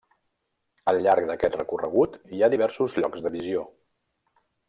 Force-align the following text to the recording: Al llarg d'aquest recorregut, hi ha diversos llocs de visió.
Al 0.93 1.01
llarg 1.07 1.27
d'aquest 1.31 1.57
recorregut, 1.59 2.17
hi 2.37 2.41
ha 2.47 2.51
diversos 2.55 2.99
llocs 3.03 3.25
de 3.27 3.35
visió. 3.39 3.67